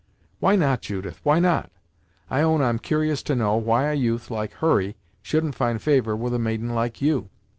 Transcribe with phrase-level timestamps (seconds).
[0.39, 1.69] "Why not, Judith, why not?
[2.27, 6.33] I own I'm cur'ous to know why a youth like Hurry shouldn't find favor with
[6.33, 7.29] a maiden like you?"